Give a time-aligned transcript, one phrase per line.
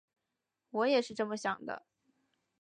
[0.71, 1.85] 我也是这么想的